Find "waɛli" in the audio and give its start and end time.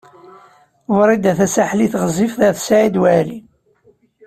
3.01-3.39